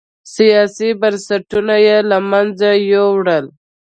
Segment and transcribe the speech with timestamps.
[0.35, 3.45] سیاسي بنسټونه یې له منځه یووړل.